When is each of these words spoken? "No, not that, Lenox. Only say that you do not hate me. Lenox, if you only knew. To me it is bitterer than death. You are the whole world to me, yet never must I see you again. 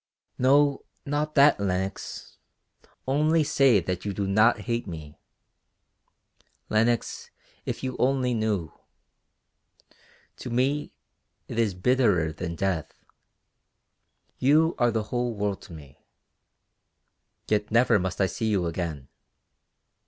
"No, 0.39 0.83
not 1.05 1.35
that, 1.35 1.59
Lenox. 1.59 2.37
Only 3.07 3.43
say 3.43 3.79
that 3.79 4.03
you 4.03 4.13
do 4.15 4.25
not 4.25 4.61
hate 4.61 4.87
me. 4.87 5.19
Lenox, 6.69 7.29
if 7.67 7.83
you 7.83 7.95
only 7.99 8.33
knew. 8.33 8.71
To 10.37 10.49
me 10.49 10.91
it 11.47 11.59
is 11.59 11.75
bitterer 11.75 12.33
than 12.33 12.55
death. 12.55 12.95
You 14.39 14.73
are 14.79 14.89
the 14.89 15.03
whole 15.13 15.35
world 15.35 15.61
to 15.67 15.73
me, 15.73 15.99
yet 17.47 17.69
never 17.69 17.99
must 17.99 18.19
I 18.19 18.25
see 18.25 18.47
you 18.49 18.65
again. 18.65 19.07